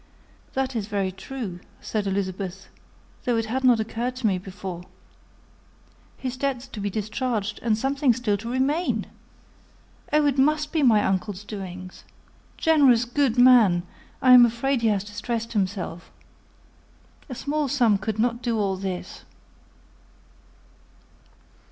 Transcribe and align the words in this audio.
"That 0.53 0.75
is 0.75 0.87
very 0.87 1.11
true," 1.11 1.59
said 1.79 2.07
Elizabeth; 2.07 2.69
"though 3.23 3.37
it 3.37 3.45
had 3.45 3.63
not 3.63 3.79
occurred 3.79 4.15
to 4.15 4.25
me 4.25 4.39
before. 4.39 4.81
His 6.17 6.35
debts 6.37 6.65
to 6.69 6.79
be 6.79 6.89
discharged, 6.89 7.59
and 7.61 7.77
something 7.77 8.11
still 8.11 8.35
to 8.37 8.49
remain! 8.49 9.05
Oh, 10.11 10.25
it 10.25 10.39
must 10.39 10.71
be 10.71 10.81
my 10.81 11.03
uncle's 11.05 11.43
doings! 11.43 12.03
Generous, 12.57 13.05
good 13.05 13.37
man, 13.37 13.83
I 14.23 14.31
am 14.33 14.43
afraid 14.43 14.81
he 14.81 14.87
has 14.87 15.03
distressed 15.03 15.53
himself. 15.53 16.11
A 17.29 17.35
small 17.35 17.67
sum 17.67 17.99
could 17.99 18.17
not 18.17 18.41
do 18.41 18.57
all 18.57 18.77
this." 18.77 19.23